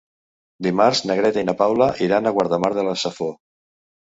[0.67, 3.33] Dimarts na Greta i na Paula iran a Guardamar de la Safor.